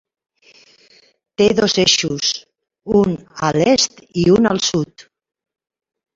Té 1.41 1.47
dos 1.59 1.75
eixos, 1.83 2.31
un 3.01 3.13
a 3.49 3.53
l'est 3.59 4.03
i 4.25 4.27
un 4.39 4.53
al 4.55 4.65
sud. 4.71 5.07